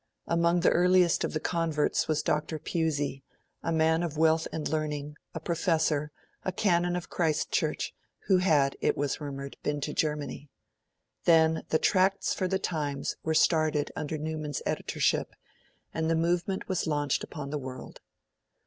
[0.25, 3.21] Among the earliest of the converts was Dr Pusey,
[3.61, 6.11] a man of wealth and learning, a professor,
[6.43, 7.93] a canon of Christ Church,
[8.25, 10.49] who had, it was rumoured, been to Germany.
[11.25, 15.35] Then the Tracts for the Times were started under Newman's editorship,
[15.93, 18.01] and the Movement was launched upon the world.